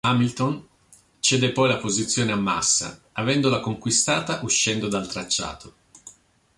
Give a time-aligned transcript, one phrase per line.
[0.03, 0.67] Hamilton
[1.19, 5.75] cede poi la posizione a Massa, avendola conquistata uscendo dal tracciato.